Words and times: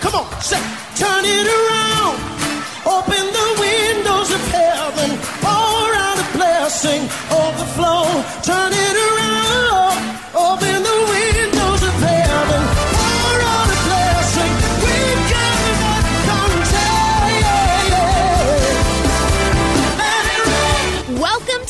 Come 0.00 0.14
on, 0.14 0.40
say, 0.40 0.56
turn 0.96 1.24
it 1.24 1.46
around. 1.46 2.16
Open 2.86 3.24
the 3.36 3.39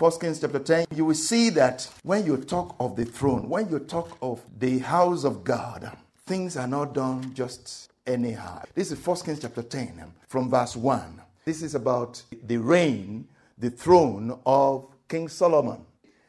First 0.00 0.18
Kings 0.22 0.40
chapter 0.40 0.58
10, 0.58 0.86
you 0.94 1.04
will 1.04 1.14
see 1.14 1.50
that 1.50 1.86
when 2.04 2.24
you 2.24 2.38
talk 2.38 2.74
of 2.80 2.96
the 2.96 3.04
throne, 3.04 3.50
when 3.50 3.68
you 3.68 3.80
talk 3.80 4.16
of 4.22 4.40
the 4.58 4.78
house 4.78 5.24
of 5.24 5.44
God, 5.44 5.94
things 6.24 6.56
are 6.56 6.66
not 6.66 6.94
done 6.94 7.34
just 7.34 7.92
anyhow. 8.06 8.62
This 8.74 8.90
is 8.92 8.98
First 8.98 9.26
Kings 9.26 9.40
chapter 9.40 9.60
10 9.62 10.02
from 10.26 10.48
verse 10.48 10.74
1. 10.74 11.20
This 11.44 11.60
is 11.60 11.74
about 11.74 12.22
the 12.46 12.56
reign, 12.56 13.28
the 13.58 13.68
throne 13.68 14.38
of 14.46 14.86
King 15.06 15.28
Solomon. 15.28 15.84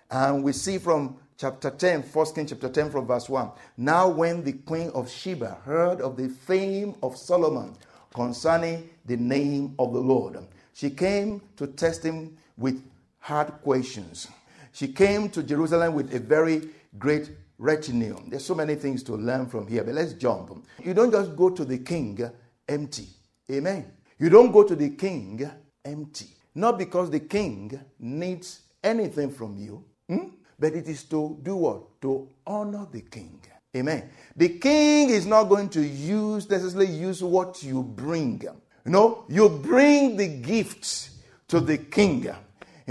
And 0.09 0.43
we 0.43 0.51
see 0.51 0.77
from 0.77 1.15
chapter 1.37 1.69
10, 1.69 2.01
1 2.01 2.25
Kings 2.35 2.49
chapter 2.49 2.67
10 2.67 2.91
from 2.91 3.07
verse 3.07 3.29
1. 3.29 3.51
Now 3.77 4.09
when 4.09 4.43
the 4.43 4.51
queen 4.51 4.89
of 4.89 5.09
Sheba 5.09 5.59
heard 5.63 6.01
of 6.01 6.17
the 6.17 6.27
fame 6.27 6.95
of 7.01 7.15
Solomon 7.15 7.77
concerning 8.13 8.89
the 9.05 9.15
name 9.15 9.75
of 9.79 9.93
the 9.93 10.01
Lord, 10.01 10.39
she 10.73 10.89
came 10.89 11.41
to 11.55 11.67
test 11.67 12.03
him 12.03 12.35
with 12.57 12.83
hard 13.21 13.47
questions. 13.61 14.27
She 14.73 14.89
came 14.89 15.29
to 15.29 15.41
Jerusalem 15.43 15.93
with 15.93 16.13
a 16.13 16.19
very 16.19 16.69
great 16.97 17.31
retinue. 17.57 18.17
There's 18.27 18.43
so 18.43 18.55
many 18.55 18.75
things 18.75 19.03
to 19.03 19.13
learn 19.13 19.45
from 19.47 19.67
here, 19.67 19.83
but 19.83 19.93
let's 19.93 20.13
jump. 20.13 20.65
You 20.83 20.93
don't 20.93 21.11
just 21.11 21.35
go 21.35 21.49
to 21.49 21.63
the 21.63 21.77
king 21.77 22.29
empty. 22.67 23.07
Amen. 23.49 23.91
You 24.17 24.29
don't 24.29 24.51
go 24.51 24.63
to 24.63 24.75
the 24.75 24.89
king 24.89 25.49
empty. 25.85 26.27
Not 26.55 26.77
because 26.77 27.09
the 27.09 27.19
king 27.19 27.79
needs 27.99 28.61
anything 28.83 29.31
from 29.31 29.57
you, 29.57 29.83
hmm? 30.07 30.29
but 30.59 30.73
it 30.73 30.87
is 30.87 31.03
to 31.05 31.37
do 31.43 31.55
what? 31.55 32.01
To 32.01 32.27
honor 32.45 32.87
the 32.91 33.01
king. 33.01 33.39
Amen. 33.75 34.09
The 34.35 34.49
king 34.49 35.09
is 35.09 35.25
not 35.25 35.45
going 35.45 35.69
to 35.69 35.81
use 35.81 36.49
necessarily 36.49 36.91
use 36.91 37.23
what 37.23 37.63
you 37.63 37.83
bring. 37.83 38.43
Know, 38.83 39.25
you 39.29 39.47
bring 39.47 40.17
the 40.17 40.27
gifts 40.27 41.11
to 41.47 41.59
the 41.59 41.77
king. 41.77 42.29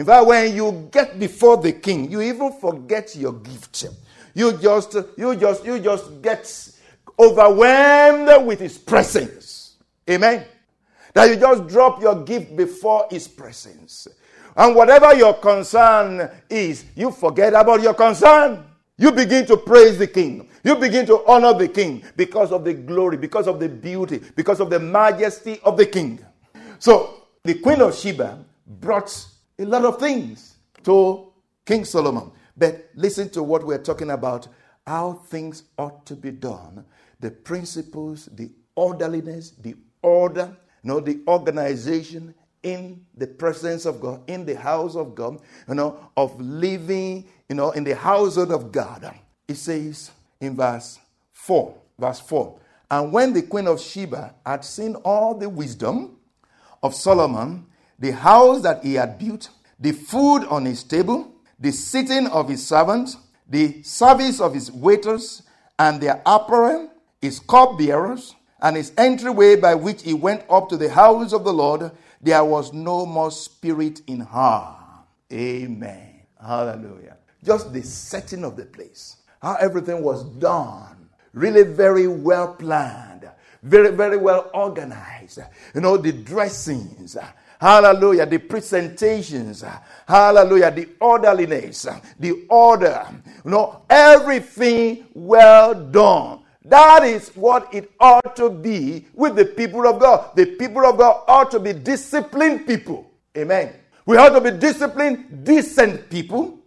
In 0.01 0.07
fact, 0.07 0.29
when 0.29 0.57
you 0.57 0.89
get 0.91 1.19
before 1.19 1.59
the 1.59 1.73
king, 1.73 2.11
you 2.11 2.23
even 2.23 2.53
forget 2.53 3.15
your 3.17 3.35
gift. 3.35 3.85
You 4.33 4.55
just, 4.55 4.97
you 5.19 5.37
just, 5.37 5.63
you 5.63 5.79
just 5.79 6.23
get 6.23 6.71
overwhelmed 7.19 8.47
with 8.47 8.61
his 8.61 8.79
presence. 8.79 9.77
Amen. 10.09 10.47
That 11.13 11.29
you 11.29 11.37
just 11.37 11.67
drop 11.67 12.01
your 12.01 12.25
gift 12.25 12.57
before 12.57 13.09
his 13.11 13.29
presence. 13.29 14.09
And 14.57 14.75
whatever 14.75 15.15
your 15.15 15.35
concern 15.35 16.31
is, 16.49 16.87
you 16.97 17.11
forget 17.11 17.53
about 17.53 17.83
your 17.83 17.93
concern. 17.93 18.65
You 18.97 19.13
begin 19.13 19.45
to 19.49 19.59
praise 19.59 19.99
the 19.99 20.07
king. 20.07 20.49
You 20.65 20.77
begin 20.77 21.05
to 21.09 21.27
honor 21.27 21.53
the 21.53 21.69
king 21.69 22.03
because 22.17 22.53
of 22.53 22.65
the 22.65 22.73
glory, 22.73 23.19
because 23.19 23.47
of 23.47 23.61
the 23.61 23.69
beauty, 23.69 24.23
because 24.35 24.61
of 24.61 24.71
the 24.71 24.81
majesty 24.81 25.61
of 25.63 25.77
the 25.77 25.85
king. 25.85 26.25
So 26.79 27.27
the 27.45 27.59
queen 27.59 27.83
of 27.83 27.95
Sheba 27.95 28.43
brought 28.67 29.27
a 29.61 29.65
lot 29.65 29.85
of 29.85 30.01
things 30.01 30.57
to 30.85 31.33
King 31.65 31.85
Solomon. 31.85 32.33
But 32.57 32.91
listen 32.95 33.29
to 33.31 33.43
what 33.43 33.65
we're 33.65 33.83
talking 33.83 34.11
about 34.11 34.49
how 34.87 35.13
things 35.13 35.65
ought 35.79 36.05
to 36.07 36.17
be 36.17 36.31
done, 36.31 36.85
the 37.21 37.31
principles, 37.31 38.29
the 38.33 38.51
orderliness, 38.75 39.51
the 39.51 39.77
order, 40.03 40.57
you 40.83 40.89
know, 40.89 41.01
the 41.01 41.21
organization 41.29 42.35
in 42.63 43.05
the 43.17 43.27
presence 43.27 43.85
of 43.85 44.01
God, 44.01 44.23
in 44.29 44.45
the 44.45 44.57
house 44.57 44.97
of 44.97 45.15
God, 45.15 45.41
you 45.69 45.75
know, 45.75 46.11
of 46.17 46.39
living, 46.41 47.27
you 47.49 47.55
know, 47.55 47.71
in 47.71 47.85
the 47.85 47.95
household 47.95 48.53
of 48.53 48.73
God. 48.73 49.15
It 49.47 49.57
says 49.57 50.11
in 50.41 50.57
verse 50.57 50.99
4, 51.33 51.75
verse 51.99 52.21
4, 52.21 52.59
and 52.91 53.13
when 53.13 53.33
the 53.33 53.43
queen 53.43 53.69
of 53.69 53.81
Sheba 53.81 54.35
had 54.45 54.65
seen 54.65 54.97
all 54.97 55.35
the 55.35 55.49
wisdom 55.49 56.17
of 56.83 56.95
Solomon, 56.95 57.67
the 58.01 58.13
house 58.13 58.63
that 58.63 58.83
he 58.83 58.95
had 58.95 59.19
built, 59.19 59.51
the 59.79 59.93
food 59.93 60.45
on 60.47 60.65
his 60.65 60.83
table, 60.83 61.33
the 61.59 61.71
sitting 61.71 62.27
of 62.29 62.49
his 62.49 62.67
servants, 62.67 63.17
the 63.49 63.83
service 63.83 64.41
of 64.41 64.55
his 64.55 64.73
waiters, 64.73 65.43
and 65.79 66.01
their 66.01 66.23
apparel, 66.27 66.91
his 67.21 67.41
cupbearers, 67.41 68.35
and 68.63 68.77
his 68.77 68.93
entryway 68.97 69.57
by 69.57 69.75
which 69.75 70.03
he 70.03 70.15
went 70.15 70.45
up 70.51 70.69
to 70.69 70.77
the 70.77 70.91
house 70.91 71.33
of 71.33 71.45
the 71.45 71.53
Lord, 71.53 71.91
there 72.21 72.45
was 72.45 72.73
no 72.73 73.07
more 73.07 73.31
spirit 73.31 74.03
in 74.07 74.21
her. 74.21 74.77
Amen. 75.33 76.21
Hallelujah. 76.41 77.17
Just 77.43 77.73
the 77.73 77.83
setting 77.83 78.45
of 78.45 78.57
the 78.57 78.67
place, 78.67 79.17
how 79.41 79.55
everything 79.55 80.03
was 80.03 80.25
done, 80.25 81.09
really 81.33 81.63
very 81.63 82.07
well 82.07 82.55
planned, 82.55 83.31
very, 83.63 83.91
very 83.91 84.17
well 84.17 84.51
organized. 84.53 85.39
You 85.75 85.81
know, 85.81 85.97
the 85.97 86.13
dressings, 86.13 87.17
Hallelujah. 87.61 88.25
The 88.25 88.39
presentations. 88.39 89.63
Hallelujah. 90.09 90.71
The 90.71 90.89
orderliness. 90.99 91.87
The 92.19 92.47
order. 92.49 93.07
You 93.45 93.51
know, 93.51 93.83
everything 93.91 95.07
well 95.13 95.75
done. 95.75 96.41
That 96.65 97.05
is 97.05 97.29
what 97.31 97.73
it 97.75 97.91
ought 98.01 98.35
to 98.37 98.49
be 98.49 99.07
with 99.13 99.37
the 99.37 99.45
people 99.45 99.87
of 99.87 100.01
God. 100.01 100.35
The 100.37 100.47
people 100.57 100.87
of 100.87 100.97
God 100.97 101.25
ought 101.29 101.51
to 101.51 101.61
be 101.61 101.75
disciplined 101.75 102.67
people. 102.67 103.11
Amen. 103.37 103.75
We 104.07 104.17
ought 104.17 104.31
to 104.31 104.41
be 104.41 104.59
disciplined, 104.59 105.45
decent 105.45 106.09
people. 106.09 106.59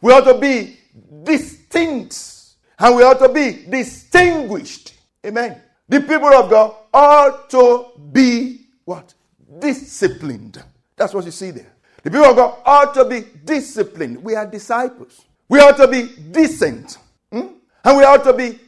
We 0.00 0.12
ought 0.12 0.24
to 0.24 0.38
be 0.38 0.78
distinct. 1.24 2.54
And 2.78 2.96
we 2.96 3.02
ought 3.02 3.18
to 3.18 3.28
be 3.28 3.66
distinguished. 3.68 4.94
Amen. 5.26 5.60
The 5.88 6.00
people 6.00 6.32
of 6.32 6.50
God 6.50 6.74
ought 6.92 7.50
to 7.50 7.90
be 8.12 8.66
what? 8.84 9.12
Disciplined. 9.58 10.62
That's 10.96 11.14
what 11.14 11.24
you 11.24 11.30
see 11.30 11.50
there. 11.50 11.72
The 12.02 12.10
people 12.10 12.26
of 12.26 12.36
God 12.36 12.58
ought 12.64 12.94
to 12.94 13.04
be 13.04 13.24
disciplined. 13.44 14.22
We 14.22 14.34
are 14.34 14.46
disciples. 14.46 15.24
We 15.48 15.60
ought 15.60 15.76
to 15.76 15.88
be 15.88 16.08
decent. 16.30 16.98
Hmm? 17.30 17.48
And 17.84 17.96
we 17.98 18.04
ought 18.04 18.24
to 18.24 18.32
be 18.32 18.58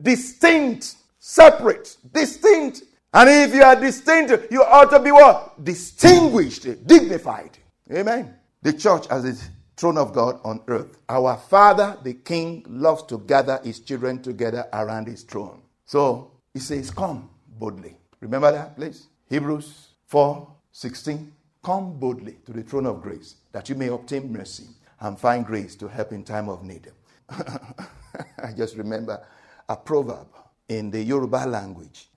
distinct, 0.00 0.96
separate, 1.18 1.96
distinct. 2.12 2.82
And 3.12 3.30
if 3.30 3.54
you 3.54 3.62
are 3.62 3.76
distinct, 3.76 4.50
you 4.50 4.62
ought 4.62 4.90
to 4.90 5.00
be 5.00 5.12
what? 5.12 5.64
Distinguished, 5.64 6.86
dignified. 6.86 7.58
Amen. 7.92 8.34
The 8.62 8.72
church 8.72 9.06
as 9.08 9.22
the 9.22 9.40
throne 9.76 9.98
of 9.98 10.12
God 10.12 10.40
on 10.44 10.60
earth. 10.68 10.98
Our 11.08 11.36
Father, 11.36 11.96
the 12.02 12.14
King, 12.14 12.64
loves 12.68 13.04
to 13.04 13.18
gather 13.18 13.60
his 13.62 13.80
children 13.80 14.22
together 14.22 14.66
around 14.72 15.06
his 15.06 15.22
throne. 15.22 15.62
So 15.84 16.32
he 16.52 16.60
says, 16.60 16.90
Come 16.90 17.30
boldly. 17.46 17.96
Remember 18.20 18.50
that, 18.52 18.76
please? 18.76 19.08
Hebrews 19.28 19.88
4 20.14 20.46
16. 20.70 21.32
Come 21.64 21.98
boldly 21.98 22.36
to 22.46 22.52
the 22.52 22.62
throne 22.62 22.86
of 22.86 23.02
grace 23.02 23.34
that 23.50 23.68
you 23.68 23.74
may 23.74 23.88
obtain 23.88 24.32
mercy 24.32 24.66
and 25.00 25.18
find 25.18 25.44
grace 25.44 25.74
to 25.74 25.88
help 25.88 26.12
in 26.12 26.22
time 26.22 26.48
of 26.48 26.62
need. 26.62 26.86
I 27.30 28.52
just 28.56 28.76
remember 28.76 29.20
a 29.68 29.76
proverb 29.76 30.28
in 30.68 30.92
the 30.92 31.02
Yoruba 31.02 31.46
language. 31.48 32.10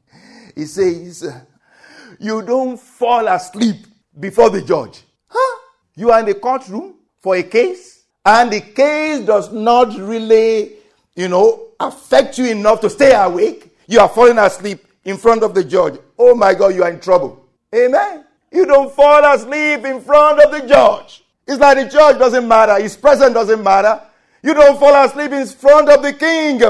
It 0.56 0.68
says, 0.68 1.28
You 2.20 2.44
don't 2.44 2.78
fall 2.80 3.28
asleep 3.28 3.88
before 4.20 4.52
the 4.52 4.62
judge. 4.62 5.02
Huh? 5.28 5.60
You 5.96 6.12
are 6.12 6.20
in 6.20 6.28
the 6.28 6.36
courtroom 6.36 6.98
for 7.20 7.36
a 7.36 7.42
case, 7.42 8.04
and 8.24 8.52
the 8.54 8.62
case 8.62 9.26
does 9.26 9.52
not 9.52 9.98
really, 9.98 10.74
you 11.16 11.30
know, 11.30 11.70
affect 11.80 12.38
you 12.38 12.46
enough 12.46 12.80
to 12.82 12.92
stay 12.92 13.16
awake. 13.16 13.76
You 13.88 14.02
are 14.02 14.10
falling 14.10 14.38
asleep 14.38 14.86
in 15.04 15.18
front 15.18 15.42
of 15.42 15.56
the 15.56 15.64
judge. 15.64 15.98
Oh 16.20 16.36
my 16.36 16.54
God, 16.54 16.76
you 16.76 16.84
are 16.84 16.92
in 16.92 17.00
trouble. 17.00 17.46
Amen. 17.76 18.26
You 18.52 18.66
don't 18.66 18.94
fall 18.94 19.24
asleep 19.26 19.86
in 19.86 20.02
front 20.02 20.40
of 20.40 20.52
the 20.52 20.68
judge. 20.68 21.24
It's 21.48 21.60
like 21.60 21.78
the 21.78 21.86
judge 21.90 22.18
doesn't 22.18 22.48
matter, 22.48 22.82
his 22.82 22.96
presence 22.98 23.34
doesn't 23.34 23.64
matter. 23.64 24.02
You 24.44 24.54
don't 24.54 24.80
fall 24.80 24.96
asleep 25.04 25.32
in 25.32 25.46
front 25.48 25.90
of 25.90 26.02
the 26.02 26.14
king. 26.14 26.62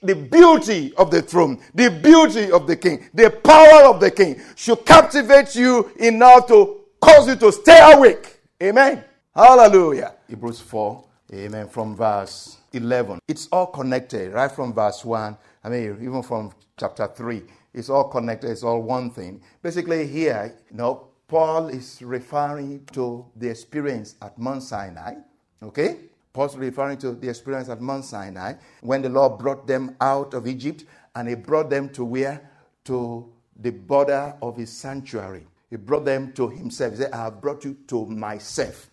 The 0.00 0.14
beauty 0.14 0.94
of 0.94 1.10
the 1.10 1.22
throne, 1.22 1.60
the 1.74 1.90
beauty 1.90 2.52
of 2.52 2.66
the 2.68 2.76
king, 2.76 3.08
the 3.12 3.30
power 3.30 3.92
of 3.92 3.98
the 4.00 4.10
king 4.10 4.40
should 4.54 4.86
captivate 4.86 5.56
you 5.56 5.90
enough 5.96 6.46
to 6.48 6.82
cause 7.00 7.26
you 7.26 7.34
to 7.36 7.50
stay 7.50 7.80
awake. 7.92 8.40
Amen. 8.62 9.02
Hallelujah. 9.34 10.14
Hebrews 10.28 10.60
4, 10.60 11.04
amen, 11.34 11.68
from 11.68 11.96
verse 11.96 12.58
11. 12.72 13.18
It's 13.26 13.48
all 13.50 13.66
connected, 13.66 14.32
right 14.32 14.50
from 14.50 14.72
verse 14.72 15.04
1. 15.04 15.36
I 15.64 15.68
mean, 15.68 15.98
even 16.00 16.22
from 16.22 16.52
chapter 16.78 17.08
3. 17.08 17.42
It's 17.74 17.88
all 17.90 18.08
connected, 18.08 18.50
it's 18.50 18.62
all 18.62 18.82
one 18.82 19.10
thing. 19.10 19.40
Basically, 19.62 20.06
here, 20.06 20.54
you 20.70 20.76
know, 20.76 21.08
Paul 21.28 21.68
is 21.68 22.02
referring 22.02 22.86
to 22.92 23.26
the 23.36 23.48
experience 23.48 24.16
at 24.22 24.38
Mount 24.38 24.62
Sinai. 24.62 25.16
Okay? 25.62 25.96
Paul's 26.32 26.56
referring 26.56 26.98
to 26.98 27.12
the 27.12 27.28
experience 27.28 27.68
at 27.68 27.80
Mount 27.80 28.04
Sinai 28.04 28.54
when 28.80 29.02
the 29.02 29.08
Lord 29.08 29.38
brought 29.38 29.66
them 29.66 29.96
out 30.00 30.34
of 30.34 30.46
Egypt 30.46 30.84
and 31.14 31.28
he 31.28 31.34
brought 31.34 31.68
them 31.68 31.88
to 31.90 32.04
where? 32.04 32.50
To 32.84 33.32
the 33.58 33.70
border 33.70 34.34
of 34.40 34.56
his 34.56 34.70
sanctuary. 34.72 35.46
He 35.68 35.76
brought 35.76 36.04
them 36.04 36.32
to 36.34 36.48
himself. 36.48 36.92
He 36.92 36.98
said, 36.98 37.12
I 37.12 37.24
have 37.24 37.40
brought 37.40 37.64
you 37.64 37.76
to 37.88 38.06
myself. 38.06 38.90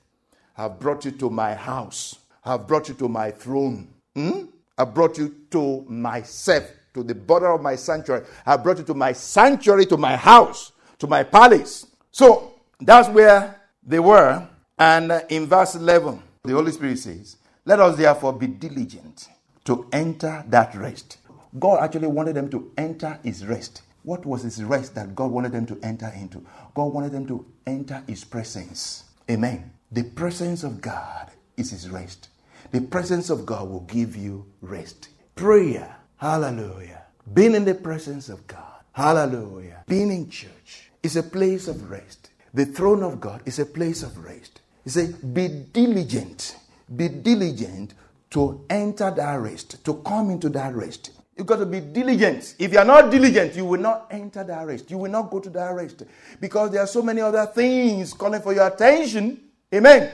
I 0.57 0.63
have 0.63 0.79
brought 0.79 1.05
you 1.05 1.11
to 1.11 1.29
my 1.29 1.53
house. 1.53 2.19
I 2.43 2.53
have 2.53 2.67
brought 2.67 2.89
you 2.89 2.95
to 2.95 3.07
my 3.07 3.31
throne. 3.31 3.93
Hmm? 4.15 4.45
I 4.77 4.83
brought 4.83 5.17
you 5.17 5.33
to 5.51 5.85
myself, 5.87 6.69
to 6.95 7.03
the 7.03 7.13
border 7.13 7.51
of 7.51 7.61
my 7.61 7.75
sanctuary. 7.75 8.25
I 8.45 8.57
brought 8.57 8.79
you 8.79 8.83
to 8.85 8.93
my 8.95 9.13
sanctuary, 9.13 9.85
to 9.87 9.97
my 9.97 10.15
house, 10.15 10.71
to 10.97 11.07
my 11.07 11.23
palace. 11.23 11.85
So 12.11 12.55
that's 12.81 13.09
where 13.09 13.61
they 13.85 13.99
were. 13.99 14.47
And 14.79 15.11
uh, 15.11 15.21
in 15.29 15.45
verse 15.45 15.75
11, 15.75 16.21
the 16.43 16.53
Holy 16.53 16.71
Spirit 16.71 16.97
says, 16.99 17.37
Let 17.65 17.79
us 17.79 17.97
therefore 17.97 18.33
be 18.33 18.47
diligent 18.47 19.27
to 19.65 19.87
enter 19.91 20.43
that 20.47 20.73
rest. 20.75 21.17
God 21.59 21.83
actually 21.83 22.07
wanted 22.07 22.35
them 22.35 22.49
to 22.49 22.71
enter 22.77 23.19
his 23.23 23.45
rest. 23.45 23.81
What 24.03 24.25
was 24.25 24.43
his 24.43 24.63
rest 24.63 24.95
that 24.95 25.15
God 25.15 25.31
wanted 25.31 25.51
them 25.51 25.65
to 25.67 25.79
enter 25.81 26.11
into? 26.15 26.45
God 26.73 26.93
wanted 26.93 27.11
them 27.11 27.25
to 27.27 27.45
enter 27.65 28.03
his 28.07 28.23
presence. 28.23 29.05
Amen. 29.29 29.71
The 29.91 30.03
presence 30.03 30.63
of 30.63 30.81
God 30.81 31.31
is 31.57 31.71
his 31.71 31.89
rest. 31.89 32.29
The 32.71 32.81
presence 32.81 33.29
of 33.29 33.45
God 33.45 33.69
will 33.69 33.81
give 33.81 34.15
you 34.15 34.45
rest. 34.61 35.09
Prayer, 35.35 35.95
hallelujah. 36.17 37.03
Being 37.33 37.55
in 37.55 37.65
the 37.65 37.75
presence 37.75 38.29
of 38.29 38.45
God, 38.47 38.81
hallelujah. 38.91 39.83
Being 39.87 40.11
in 40.11 40.29
church, 40.29 40.85
is 41.05 41.15
a 41.15 41.23
place 41.23 41.67
of 41.67 41.89
rest. 41.89 42.31
The 42.53 42.65
throne 42.65 43.03
of 43.03 43.21
God 43.21 43.43
is 43.45 43.59
a 43.59 43.65
place 43.65 44.01
of 44.01 44.17
rest. 44.25 44.61
He 44.83 44.89
said, 44.89 45.33
Be 45.33 45.47
diligent, 45.47 46.57
be 46.95 47.09
diligent 47.09 47.93
to 48.31 48.65
enter 48.69 49.11
that 49.11 49.35
rest, 49.35 49.85
to 49.85 49.93
come 50.05 50.31
into 50.31 50.49
that 50.49 50.73
rest. 50.73 51.11
You've 51.37 51.47
got 51.47 51.57
to 51.57 51.65
be 51.65 51.79
diligent. 51.79 52.55
If 52.57 52.73
you 52.73 52.79
are 52.79 52.85
not 52.85 53.11
diligent, 53.11 53.55
you 53.55 53.65
will 53.65 53.79
not 53.79 54.07
enter 54.09 54.43
that 54.43 54.65
rest. 54.65 54.89
You 54.89 54.97
will 54.97 55.11
not 55.11 55.29
go 55.29 55.39
to 55.39 55.49
that 55.51 55.73
rest 55.75 56.03
because 56.39 56.71
there 56.71 56.81
are 56.81 56.87
so 56.87 57.01
many 57.01 57.21
other 57.21 57.45
things 57.45 58.13
calling 58.13 58.41
for 58.41 58.53
your 58.53 58.67
attention. 58.67 59.41
Amen. 59.73 60.11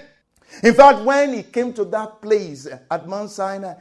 In 0.64 0.74
fact, 0.74 1.02
when 1.02 1.34
he 1.34 1.44
came 1.44 1.72
to 1.74 1.86
that 1.86 2.22
place 2.22 2.68
at 2.90 3.08
Mount 3.08 3.30
Sinai, 3.30 3.76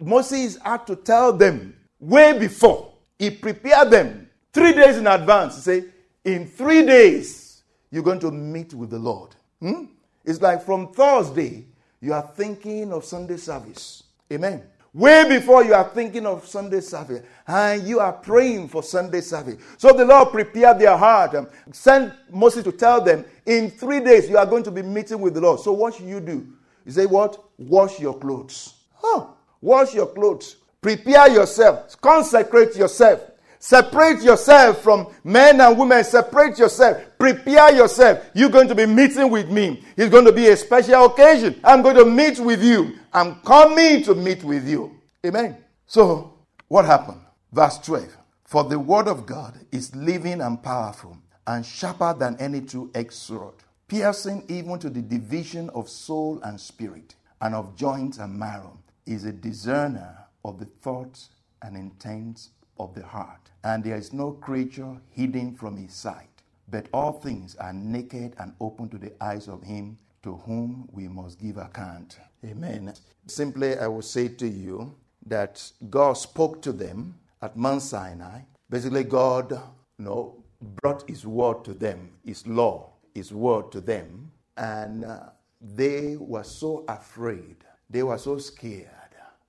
Moses 0.00 0.58
had 0.62 0.86
to 0.86 0.96
tell 0.96 1.32
them 1.32 1.76
way 1.98 2.38
before. 2.38 2.92
He 3.18 3.30
prepared 3.30 3.90
them 3.90 4.28
three 4.52 4.72
days 4.72 4.98
in 4.98 5.06
advance. 5.06 5.56
He 5.56 5.60
said, 5.62 5.92
in 6.24 6.46
three 6.46 6.84
days, 6.84 7.62
you're 7.90 8.02
going 8.02 8.20
to 8.20 8.30
meet 8.30 8.74
with 8.74 8.90
the 8.90 8.98
Lord. 8.98 9.34
Hmm? 9.60 9.84
It's 10.24 10.40
like 10.42 10.64
from 10.64 10.92
Thursday, 10.92 11.66
you 12.00 12.12
are 12.12 12.30
thinking 12.36 12.92
of 12.92 13.04
Sunday 13.04 13.36
service. 13.36 14.02
Amen. 14.32 14.62
Way 14.92 15.28
before 15.28 15.62
you 15.62 15.74
are 15.74 15.88
thinking 15.90 16.24
of 16.24 16.46
Sunday 16.46 16.80
service, 16.80 17.22
and 17.46 17.86
you 17.86 18.00
are 18.00 18.14
praying 18.14 18.68
for 18.68 18.82
Sunday 18.82 19.20
service. 19.20 19.62
So 19.76 19.92
the 19.92 20.04
Lord 20.04 20.30
prepared 20.30 20.78
their 20.78 20.96
heart 20.96 21.34
and 21.34 21.46
sent 21.70 22.14
Moses 22.30 22.64
to 22.64 22.72
tell 22.72 23.02
them, 23.02 23.24
in 23.44 23.70
three 23.70 24.00
days 24.00 24.28
you 24.28 24.38
are 24.38 24.46
going 24.46 24.62
to 24.62 24.70
be 24.70 24.80
meeting 24.82 25.20
with 25.20 25.34
the 25.34 25.40
Lord. 25.42 25.60
So 25.60 25.72
what 25.72 25.94
should 25.94 26.06
you 26.06 26.20
do? 26.20 26.46
You 26.86 26.92
say, 26.92 27.04
What? 27.04 27.44
Wash 27.58 28.00
your 28.00 28.18
clothes. 28.18 28.74
Huh. 28.94 29.26
Wash 29.60 29.94
your 29.94 30.06
clothes. 30.06 30.56
Prepare 30.80 31.30
yourself. 31.30 32.00
Consecrate 32.00 32.76
yourself. 32.76 33.20
Separate 33.58 34.22
yourself 34.22 34.82
from 34.82 35.08
men 35.24 35.60
and 35.60 35.78
women. 35.78 36.04
Separate 36.04 36.58
yourself. 36.58 37.02
Prepare 37.18 37.74
yourself. 37.74 38.24
You're 38.34 38.50
going 38.50 38.68
to 38.68 38.74
be 38.74 38.86
meeting 38.86 39.30
with 39.30 39.50
me. 39.50 39.82
It's 39.96 40.10
going 40.10 40.26
to 40.26 40.32
be 40.32 40.48
a 40.48 40.56
special 40.56 41.06
occasion. 41.06 41.58
I'm 41.64 41.82
going 41.82 41.96
to 41.96 42.04
meet 42.04 42.38
with 42.38 42.62
you. 42.62 42.98
I'm 43.12 43.40
coming 43.40 44.02
to 44.04 44.14
meet 44.14 44.44
with 44.44 44.68
you. 44.68 45.00
Amen. 45.24 45.56
So, 45.86 46.34
what 46.68 46.84
happened? 46.84 47.20
Verse 47.52 47.78
12. 47.78 48.16
For 48.44 48.62
the 48.62 48.78
word 48.78 49.08
of 49.08 49.26
God 49.26 49.58
is 49.72 49.94
living 49.96 50.40
and 50.40 50.62
powerful 50.62 51.18
and 51.46 51.64
sharper 51.64 52.14
than 52.16 52.36
any 52.38 52.60
two 52.60 52.90
edged 52.94 53.12
sword, 53.12 53.54
piercing 53.88 54.44
even 54.48 54.78
to 54.78 54.90
the 54.90 55.02
division 55.02 55.70
of 55.70 55.88
soul 55.88 56.40
and 56.44 56.60
spirit 56.60 57.14
and 57.40 57.54
of 57.54 57.74
joints 57.76 58.18
and 58.18 58.38
marrow, 58.38 58.78
is 59.06 59.24
a 59.24 59.32
discerner 59.32 60.18
of 60.44 60.58
the 60.58 60.66
thoughts 60.82 61.30
and 61.62 61.76
intents 61.76 62.50
of 62.78 62.94
the 62.94 63.04
heart. 63.04 63.50
And 63.64 63.82
there 63.82 63.96
is 63.96 64.12
no 64.12 64.32
creature 64.32 64.96
hidden 65.10 65.54
from 65.54 65.76
his 65.76 65.94
sight, 65.94 66.42
but 66.68 66.86
all 66.92 67.12
things 67.12 67.56
are 67.56 67.72
naked 67.72 68.34
and 68.38 68.54
open 68.60 68.88
to 68.90 68.98
the 68.98 69.12
eyes 69.22 69.48
of 69.48 69.62
him 69.62 69.98
to 70.22 70.36
whom 70.44 70.88
we 70.92 71.08
must 71.08 71.40
give 71.40 71.56
account. 71.56 72.18
Amen. 72.44 72.92
Simply, 73.26 73.78
I 73.78 73.86
will 73.86 74.02
say 74.02 74.28
to 74.28 74.48
you 74.48 74.94
that 75.24 75.70
God 75.88 76.14
spoke 76.14 76.62
to 76.62 76.72
them 76.72 77.14
at 77.42 77.56
Mount 77.56 77.82
Sinai. 77.82 78.40
Basically, 78.68 79.04
God 79.04 79.52
you 79.52 80.04
know, 80.04 80.44
brought 80.60 81.08
His 81.08 81.26
word 81.26 81.64
to 81.64 81.74
them, 81.74 82.10
His 82.24 82.46
law, 82.46 82.90
His 83.14 83.32
word 83.32 83.72
to 83.72 83.80
them, 83.80 84.32
and 84.56 85.04
uh, 85.04 85.20
they 85.60 86.16
were 86.18 86.44
so 86.44 86.84
afraid, 86.88 87.56
they 87.88 88.02
were 88.02 88.18
so 88.18 88.38
scared. 88.38 88.90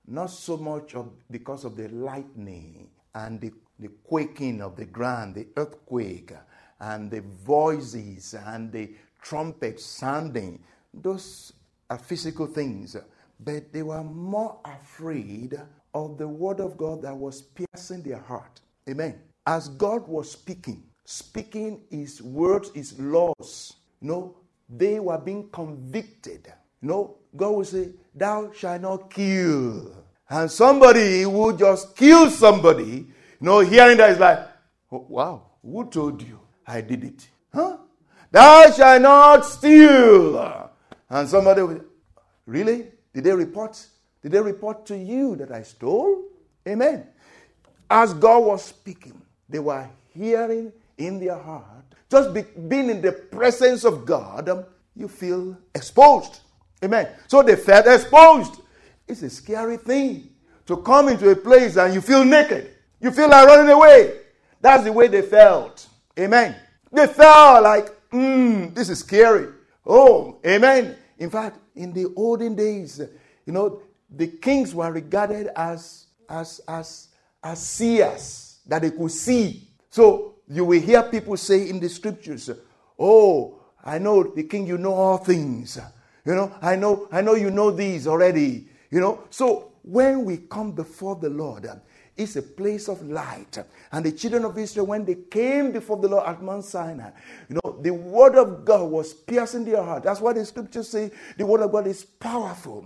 Not 0.06 0.30
so 0.30 0.56
much 0.56 0.94
of, 0.94 1.10
because 1.30 1.64
of 1.64 1.76
the 1.76 1.88
lightning 1.88 2.88
and 3.14 3.40
the, 3.40 3.52
the 3.78 3.88
quaking 4.04 4.62
of 4.62 4.76
the 4.76 4.86
ground, 4.86 5.34
the 5.34 5.46
earthquake, 5.56 6.32
and 6.80 7.10
the 7.10 7.20
voices 7.20 8.34
and 8.34 8.72
the 8.72 8.90
trumpets 9.20 9.84
sounding. 9.84 10.60
Those 10.94 11.52
are 11.90 11.98
physical 11.98 12.46
things. 12.46 12.96
But 13.40 13.72
they 13.72 13.82
were 13.82 14.02
more 14.02 14.58
afraid 14.64 15.60
of 15.94 16.18
the 16.18 16.28
word 16.28 16.60
of 16.60 16.76
God 16.76 17.02
that 17.02 17.16
was 17.16 17.42
piercing 17.42 18.02
their 18.02 18.18
heart. 18.20 18.60
Amen. 18.88 19.20
As 19.46 19.68
God 19.68 20.06
was 20.08 20.30
speaking, 20.32 20.82
speaking 21.04 21.82
his 21.90 22.22
words, 22.22 22.70
his 22.74 22.98
laws, 22.98 23.74
you 24.00 24.08
know, 24.08 24.36
they 24.68 25.00
were 25.00 25.18
being 25.18 25.48
convicted. 25.50 26.52
You 26.82 26.88
know, 26.88 27.16
God 27.36 27.50
will 27.50 27.64
say, 27.64 27.90
Thou 28.14 28.52
shalt 28.52 28.82
not 28.82 29.10
kill. 29.10 29.92
And 30.30 30.50
somebody 30.50 31.24
would 31.24 31.58
just 31.58 31.96
kill 31.96 32.30
somebody, 32.30 32.84
you 32.84 33.06
know, 33.40 33.60
hearing 33.60 33.96
that 33.96 34.10
is 34.10 34.18
like, 34.18 34.40
oh, 34.92 35.06
wow, 35.08 35.42
who 35.62 35.88
told 35.88 36.20
you 36.22 36.38
I 36.66 36.82
did 36.82 37.04
it? 37.04 37.28
Huh? 37.54 37.78
Thou 38.30 38.70
shalt 38.72 39.02
not 39.02 39.46
steal. 39.46 40.70
And 41.08 41.28
somebody 41.28 41.62
will, 41.62 41.80
really? 42.44 42.88
Did 43.14 43.24
they 43.24 43.32
report? 43.32 43.82
Did 44.22 44.32
they 44.32 44.40
report 44.40 44.84
to 44.86 44.98
you 44.98 45.34
that 45.36 45.50
I 45.50 45.62
stole? 45.62 46.24
Amen. 46.66 47.06
As 47.88 48.12
God 48.12 48.44
was 48.44 48.64
speaking, 48.64 49.22
they 49.48 49.60
were 49.60 49.88
hearing 50.12 50.72
in 50.98 51.18
their 51.18 51.38
heart. 51.38 51.64
Just 52.10 52.34
be, 52.34 52.42
being 52.42 52.90
in 52.90 53.00
the 53.00 53.12
presence 53.12 53.84
of 53.84 54.04
God, 54.04 54.48
um, 54.50 54.64
you 54.94 55.08
feel 55.08 55.56
exposed. 55.74 56.40
Amen. 56.82 57.08
So 57.26 57.42
they 57.42 57.56
felt 57.56 57.86
exposed. 57.86 58.60
It's 59.06 59.22
a 59.22 59.30
scary 59.30 59.76
thing 59.76 60.30
to 60.66 60.76
come 60.76 61.08
into 61.08 61.30
a 61.30 61.36
place 61.36 61.76
and 61.76 61.94
you 61.94 62.00
feel 62.00 62.24
naked. 62.24 62.74
You 63.00 63.10
feel 63.10 63.28
like 63.28 63.46
running 63.46 63.70
away. 63.72 64.20
That's 64.60 64.84
the 64.84 64.92
way 64.92 65.08
they 65.08 65.22
felt. 65.22 65.86
Amen. 66.18 66.56
They 66.92 67.06
felt 67.06 67.62
like, 67.62 67.94
hmm, 68.10 68.74
this 68.74 68.88
is 68.88 69.00
scary. 69.00 69.48
Oh, 69.86 70.38
amen. 70.46 70.96
In 71.18 71.30
fact, 71.30 71.58
in 71.74 71.92
the 71.92 72.12
olden 72.16 72.54
days, 72.54 73.00
you 73.46 73.52
know, 73.52 73.82
the 74.10 74.26
kings 74.26 74.74
were 74.74 74.90
regarded 74.90 75.48
as 75.54 76.06
as 76.28 76.60
as 76.68 77.08
as 77.42 77.66
seers 77.66 78.60
that 78.66 78.82
they 78.82 78.90
could 78.90 79.10
see. 79.10 79.68
So 79.90 80.36
you 80.48 80.64
will 80.64 80.80
hear 80.80 81.02
people 81.04 81.36
say 81.36 81.68
in 81.68 81.80
the 81.80 81.88
scriptures, 81.88 82.50
"Oh, 82.98 83.60
I 83.84 83.98
know 83.98 84.22
the 84.22 84.44
king. 84.44 84.66
You 84.66 84.78
know 84.78 84.94
all 84.94 85.18
things. 85.18 85.78
You 86.28 86.34
know, 86.34 86.54
I 86.60 86.76
know, 86.76 87.08
I 87.10 87.22
know 87.22 87.34
you 87.34 87.50
know 87.50 87.70
these 87.70 88.06
already. 88.06 88.68
You 88.90 89.00
know." 89.00 89.24
So 89.30 89.72
when 89.82 90.26
we 90.26 90.36
come 90.36 90.72
before 90.72 91.16
the 91.16 91.30
Lord, 91.30 91.66
it's 92.18 92.36
a 92.36 92.42
place 92.42 92.88
of 92.88 93.00
light. 93.08 93.58
And 93.92 94.04
the 94.04 94.12
children 94.12 94.44
of 94.44 94.58
Israel, 94.58 94.86
when 94.86 95.06
they 95.06 95.14
came 95.14 95.72
before 95.72 95.96
the 95.96 96.08
Lord 96.08 96.28
at 96.28 96.42
Mount 96.42 96.64
Sinai, 96.64 97.10
you 97.48 97.58
know, 97.64 97.78
the 97.80 97.92
word 97.92 98.34
of 98.34 98.64
God 98.66 98.90
was 98.90 99.14
piercing 99.14 99.64
their 99.64 99.82
heart. 99.82 100.02
That's 100.02 100.20
why 100.20 100.34
the 100.34 100.44
scriptures 100.44 100.88
say 100.88 101.10
the 101.38 101.46
word 101.46 101.62
of 101.62 101.72
God 101.72 101.86
is 101.86 102.04
powerful. 102.04 102.84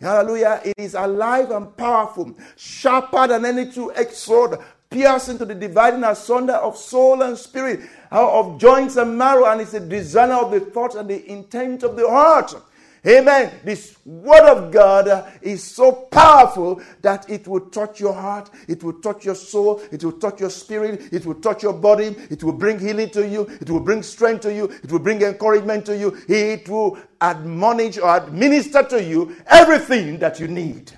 Hallelujah. 0.00 0.60
It 0.64 0.74
is 0.78 0.94
alive 0.94 1.50
and 1.50 1.76
powerful, 1.76 2.32
sharper 2.56 3.26
than 3.26 3.44
any 3.44 3.72
two-edged 3.72 4.12
sword, 4.12 4.58
piercing 4.90 5.38
to 5.38 5.44
the 5.46 5.54
dividing 5.54 6.04
asunder 6.04 6.52
of 6.52 6.76
soul 6.76 7.22
and 7.22 7.36
spirit, 7.36 7.80
uh, 8.12 8.38
of 8.38 8.60
joints 8.60 8.96
and 8.96 9.18
marrow, 9.18 9.46
and 9.46 9.62
it's 9.62 9.74
a 9.74 9.80
designer 9.80 10.34
of 10.34 10.52
the 10.52 10.60
thoughts 10.60 10.94
and 10.94 11.08
the 11.10 11.28
intent 11.28 11.82
of 11.82 11.96
the 11.96 12.08
heart. 12.08 12.54
Amen. 13.06 13.52
This 13.64 13.98
word 14.06 14.48
of 14.48 14.72
God 14.72 15.30
is 15.42 15.62
so 15.62 15.92
powerful 15.92 16.80
that 17.02 17.28
it 17.28 17.46
will 17.46 17.68
touch 17.68 18.00
your 18.00 18.14
heart, 18.14 18.48
it 18.66 18.82
will 18.82 18.94
touch 18.94 19.26
your 19.26 19.34
soul, 19.34 19.82
it 19.92 20.02
will 20.02 20.12
touch 20.12 20.40
your 20.40 20.48
spirit, 20.48 21.12
it 21.12 21.26
will 21.26 21.34
touch 21.34 21.62
your 21.62 21.74
body, 21.74 22.16
it 22.30 22.42
will 22.42 22.54
bring 22.54 22.78
healing 22.78 23.10
to 23.10 23.28
you, 23.28 23.42
it 23.60 23.68
will 23.68 23.80
bring 23.80 24.02
strength 24.02 24.40
to 24.42 24.54
you, 24.54 24.64
it 24.82 24.90
will 24.90 24.98
bring 24.98 25.20
encouragement 25.20 25.84
to 25.84 25.96
you, 25.96 26.16
it 26.28 26.66
will 26.66 26.96
admonish 27.20 27.98
or 27.98 28.16
administer 28.16 28.82
to 28.82 29.02
you 29.02 29.36
everything 29.48 30.18
that 30.18 30.40
you 30.40 30.48
need. 30.48 30.90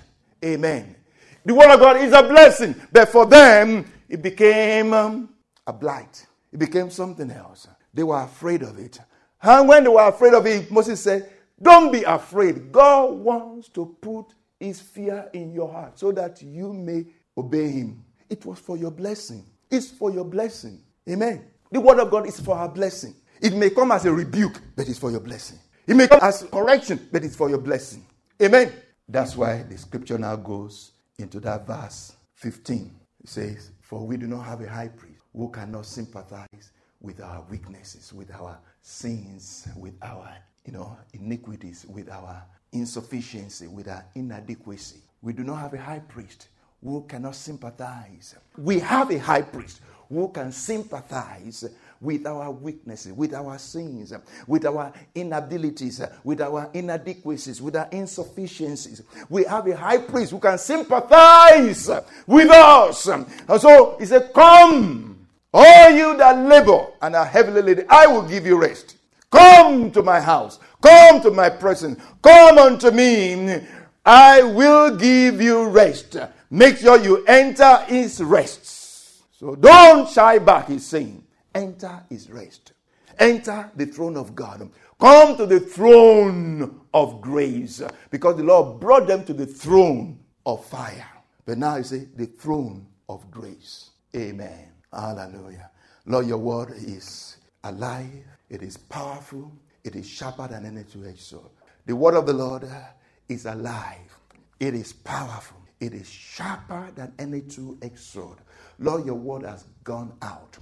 Amen. 0.45 0.95
The 1.43 1.53
word 1.53 1.73
of 1.73 1.79
God 1.81 1.97
is 1.97 2.13
a 2.13 2.23
blessing, 2.23 2.73
but 2.91 3.09
for 3.09 3.25
them, 3.25 3.85
it 4.07 4.21
became 4.21 4.93
um, 4.93 5.29
a 5.65 5.73
blight. 5.73 6.25
It 6.53 6.59
became 6.59 6.89
something 6.89 7.29
else. 7.31 7.67
They 7.93 8.03
were 8.03 8.21
afraid 8.21 8.61
of 8.61 8.79
it. 8.79 8.97
And 9.41 9.67
when 9.67 9.83
they 9.83 9.89
were 9.89 10.07
afraid 10.07 10.33
of 10.33 10.45
it, 10.45 10.71
Moses 10.71 11.01
said, 11.01 11.29
don't 11.61 11.91
be 11.91 12.03
afraid. 12.03 12.71
God 12.71 13.13
wants 13.13 13.69
to 13.69 13.97
put 14.01 14.33
his 14.59 14.79
fear 14.79 15.29
in 15.33 15.51
your 15.51 15.71
heart 15.71 15.97
so 15.97 16.11
that 16.11 16.41
you 16.41 16.73
may 16.73 17.05
obey 17.37 17.69
him. 17.69 18.03
It 18.29 18.45
was 18.45 18.59
for 18.59 18.77
your 18.77 18.91
blessing. 18.91 19.45
It's 19.69 19.89
for 19.89 20.11
your 20.11 20.25
blessing. 20.25 20.81
Amen. 21.09 21.45
The 21.71 21.79
word 21.79 21.99
of 21.99 22.11
God 22.11 22.27
is 22.27 22.39
for 22.39 22.55
our 22.55 22.69
blessing. 22.69 23.15
It 23.41 23.53
may 23.53 23.69
come 23.69 23.91
as 23.91 24.05
a 24.05 24.11
rebuke, 24.11 24.59
but 24.75 24.87
it's 24.87 24.99
for 24.99 25.11
your 25.11 25.19
blessing. 25.19 25.59
It 25.85 25.95
may 25.95 26.07
come 26.07 26.19
as 26.21 26.43
correction, 26.51 27.07
but 27.11 27.23
it's 27.23 27.35
for 27.35 27.49
your 27.49 27.59
blessing. 27.59 28.05
Amen. 28.41 28.71
That's 29.07 29.35
why 29.35 29.63
the 29.63 29.77
scripture 29.77 30.17
now 30.17 30.35
goes 30.35 30.91
into 31.17 31.39
that 31.41 31.65
verse 31.65 32.13
15. 32.35 32.91
It 33.23 33.29
says, 33.29 33.71
For 33.81 34.05
we 34.05 34.17
do 34.17 34.27
not 34.27 34.41
have 34.41 34.61
a 34.61 34.69
high 34.69 34.89
priest 34.89 35.21
who 35.33 35.49
cannot 35.49 35.85
sympathize 35.85 36.71
with 36.99 37.21
our 37.21 37.45
weaknesses, 37.49 38.11
with 38.13 38.33
our 38.33 38.59
sins, 38.81 39.67
with 39.77 39.93
our 40.01 40.35
you 40.67 40.73
know, 40.73 40.95
iniquities, 41.13 41.85
with 41.87 42.11
our 42.11 42.43
insufficiency, 42.73 43.67
with 43.67 43.87
our 43.87 44.05
inadequacy. 44.13 44.97
We 45.21 45.33
do 45.33 45.43
not 45.43 45.55
have 45.55 45.73
a 45.73 45.81
high 45.81 45.99
priest 45.99 46.49
who 46.83 47.05
cannot 47.07 47.35
sympathize. 47.35 48.35
We 48.57 48.79
have 48.79 49.09
a 49.09 49.17
high 49.17 49.41
priest 49.41 49.81
who 50.09 50.29
can 50.29 50.51
sympathize 50.51 51.65
with 51.99 52.27
our 52.27 52.51
weaknesses, 52.51 53.13
with 53.13 53.33
our 53.33 53.57
sins, 53.57 54.13
with 54.45 54.65
our 54.65 54.93
inabilities, 55.15 56.01
with 56.23 56.41
our 56.41 56.69
inadequacies, 56.73 57.61
with 57.61 57.75
our 57.75 57.87
insufficiencies. 57.91 59.01
We 59.29 59.45
have 59.45 59.67
a 59.67 59.75
high 59.75 59.97
priest 59.99 60.31
who 60.31 60.39
can 60.39 60.57
sympathize 60.57 61.89
with 62.27 62.49
us. 62.49 63.07
And 63.07 63.25
so 63.59 63.95
he 63.99 64.05
said, 64.05 64.31
Come, 64.33 65.27
all 65.53 65.89
you 65.91 66.15
that 66.17 66.37
labor 66.37 66.87
and 67.01 67.15
are 67.15 67.25
heavily 67.25 67.61
laden, 67.61 67.85
I 67.89 68.05
will 68.05 68.23
give 68.23 68.45
you 68.45 68.61
rest. 68.61 68.96
Come 69.31 69.91
to 69.91 70.01
my 70.01 70.19
house. 70.19 70.59
Come 70.81 71.21
to 71.21 71.31
my 71.31 71.49
presence. 71.49 72.01
Come 72.21 72.57
unto 72.57 72.91
me. 72.91 73.61
I 74.05 74.41
will 74.41 74.95
give 74.95 75.41
you 75.41 75.67
rest. 75.67 76.15
Make 76.49 76.77
sure 76.77 76.97
you 76.97 77.25
enter 77.25 77.77
his 77.87 78.23
rest. 78.23 79.37
So 79.37 79.55
don't 79.55 80.09
shy 80.09 80.39
back, 80.39 80.69
he's 80.69 80.85
saying. 80.85 81.23
Enter 81.53 82.03
his 82.09 82.29
rest. 82.29 82.71
Enter 83.19 83.69
the 83.75 83.85
throne 83.85 84.15
of 84.15 84.33
God. 84.33 84.69
Come 84.99 85.37
to 85.37 85.45
the 85.45 85.59
throne 85.59 86.81
of 86.93 87.21
grace. 87.21 87.81
Because 88.09 88.37
the 88.37 88.43
Lord 88.43 88.79
brought 88.79 89.07
them 89.07 89.25
to 89.25 89.33
the 89.33 89.45
throne 89.45 90.19
of 90.45 90.65
fire. 90.65 91.09
But 91.45 91.57
now 91.57 91.75
he 91.77 91.83
says, 91.83 92.07
the 92.15 92.25
throne 92.27 92.87
of 93.09 93.29
grace. 93.29 93.89
Amen. 94.15 94.69
Hallelujah. 94.91 95.69
Lord, 96.05 96.27
your 96.27 96.37
word 96.37 96.71
is 96.71 97.37
alive 97.63 98.23
it 98.49 98.61
is 98.61 98.77
powerful. 98.77 99.51
It 99.83 99.95
is 99.95 100.07
sharper 100.07 100.47
than 100.47 100.65
any 100.65 100.83
two-edged 100.83 101.19
sword. 101.19 101.49
The 101.85 101.95
word 101.95 102.15
of 102.15 102.25
the 102.25 102.33
Lord 102.33 102.63
uh, 102.63 102.81
is 103.29 103.45
alive. 103.45 104.17
It 104.59 104.73
is 104.73 104.93
powerful. 104.93 105.57
It 105.79 105.93
is 105.93 106.09
sharper 106.09 106.91
than 106.95 107.13
any 107.19 107.41
two-edged 107.41 107.99
sword. 107.99 108.37
Lord, 108.79 109.05
your 109.05 109.15
word 109.15 109.43
has 109.43 109.65
gone 109.83 110.13
out. 110.21 110.57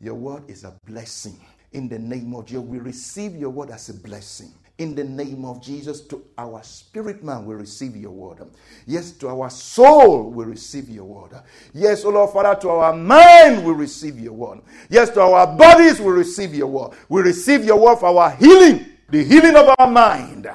Your 0.00 0.14
word 0.14 0.48
is 0.48 0.64
a 0.64 0.72
blessing. 0.86 1.38
In 1.72 1.88
the 1.88 1.98
name 1.98 2.34
of 2.34 2.46
Jesus, 2.46 2.64
we 2.64 2.78
receive 2.78 3.36
your 3.36 3.50
word 3.50 3.70
as 3.70 3.88
a 3.88 3.94
blessing 3.94 4.52
in 4.80 4.94
the 4.94 5.04
name 5.04 5.44
of 5.44 5.62
Jesus. 5.62 6.00
To 6.02 6.24
our 6.38 6.62
spirit 6.62 7.22
man, 7.22 7.44
we 7.44 7.54
receive 7.54 7.94
your 7.94 8.12
word. 8.12 8.50
Yes, 8.86 9.12
to 9.12 9.28
our 9.28 9.50
soul, 9.50 10.30
we 10.30 10.44
receive 10.46 10.88
your 10.88 11.04
word. 11.04 11.32
Yes, 11.74 12.04
O 12.04 12.08
Lord 12.08 12.30
Father, 12.30 12.58
to 12.62 12.70
our 12.70 12.94
mind, 12.94 13.64
we 13.64 13.72
receive 13.72 14.18
your 14.18 14.32
word. 14.32 14.60
Yes, 14.88 15.10
to 15.10 15.20
our 15.20 15.46
bodies, 15.46 16.00
we 16.00 16.10
receive 16.10 16.54
your 16.54 16.68
word. 16.68 16.92
We 17.10 17.20
receive 17.20 17.64
your 17.64 17.78
word 17.78 17.96
for 17.96 18.06
our 18.06 18.30
healing, 18.30 18.86
the 19.10 19.22
healing 19.22 19.54
of 19.54 19.74
our 19.78 19.90
mind, 19.90 20.48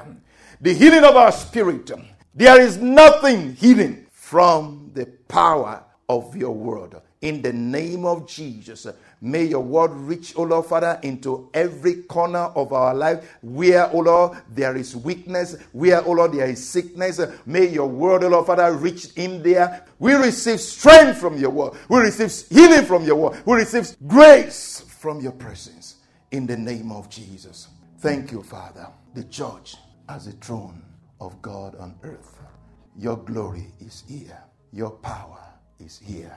the 0.60 0.74
healing 0.74 1.04
of 1.04 1.14
our 1.14 1.30
spirit. 1.30 1.90
There 2.34 2.60
is 2.60 2.78
nothing 2.78 3.54
hidden 3.54 4.08
from 4.10 4.90
the 4.92 5.06
power 5.28 5.84
of 6.08 6.36
your 6.36 6.52
word. 6.52 6.96
In 7.22 7.42
the 7.42 7.52
name 7.52 8.04
of 8.04 8.28
Jesus, 8.28 8.86
May 9.20 9.44
your 9.44 9.60
word 9.60 9.92
reach, 9.92 10.36
O 10.36 10.42
Lord 10.42 10.66
Father, 10.66 11.00
into 11.02 11.48
every 11.54 12.02
corner 12.02 12.50
of 12.54 12.72
our 12.74 12.94
life 12.94 13.38
where, 13.40 13.90
O 13.94 14.00
Lord, 14.00 14.38
there 14.50 14.76
is 14.76 14.94
weakness, 14.94 15.56
where, 15.72 16.04
O 16.06 16.12
Lord, 16.12 16.34
there 16.34 16.48
is 16.48 16.66
sickness. 16.68 17.18
May 17.46 17.66
your 17.68 17.88
word, 17.88 18.24
O 18.24 18.28
Lord 18.28 18.46
Father, 18.46 18.70
reach 18.74 19.14
in 19.16 19.42
there. 19.42 19.84
We 19.98 20.12
receive 20.12 20.60
strength 20.60 21.18
from 21.18 21.38
your 21.38 21.50
word. 21.50 21.72
We 21.88 22.00
receive 22.00 22.48
healing 22.50 22.84
from 22.84 23.04
your 23.04 23.16
word. 23.16 23.42
We 23.46 23.54
receive 23.56 23.96
grace 24.06 24.80
from 24.80 25.20
your 25.20 25.32
presence 25.32 25.96
in 26.30 26.46
the 26.46 26.56
name 26.56 26.92
of 26.92 27.08
Jesus. 27.08 27.68
Thank 27.98 28.32
you, 28.32 28.42
Father. 28.42 28.86
The 29.14 29.24
church 29.24 29.76
as 30.10 30.26
a 30.26 30.32
throne 30.32 30.82
of 31.22 31.40
God 31.40 31.74
on 31.76 31.94
earth. 32.02 32.38
Your 32.98 33.16
glory 33.16 33.72
is 33.80 34.04
here. 34.06 34.42
Your 34.72 34.90
power 34.90 35.40
is 35.78 35.98
here. 35.98 36.36